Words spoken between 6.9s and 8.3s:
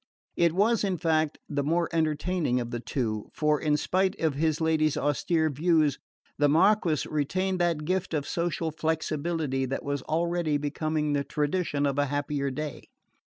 retained that gift of